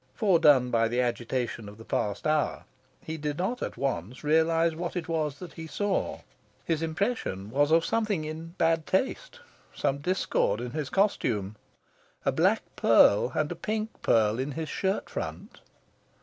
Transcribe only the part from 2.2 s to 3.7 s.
hour, he did not